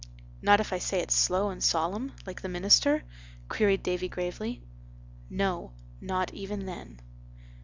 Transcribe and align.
"Not 0.41 0.59
if 0.59 0.73
I 0.73 0.79
say 0.79 0.97
it 0.99 1.11
slow 1.11 1.51
and 1.51 1.63
solemn, 1.63 2.13
like 2.25 2.41
the 2.41 2.49
minister?" 2.49 3.03
queried 3.49 3.83
Davy 3.83 4.09
gravely. 4.09 4.63
"No, 5.29 5.73
not 6.01 6.33
even 6.33 6.65
then." 6.65 6.99